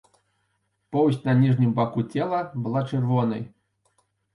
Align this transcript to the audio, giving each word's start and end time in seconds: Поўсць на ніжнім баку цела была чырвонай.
Поўсць 0.95 1.21
на 1.29 1.37
ніжнім 1.43 1.77
баку 1.79 2.09
цела 2.13 2.43
была 2.67 2.87
чырвонай. 2.91 3.51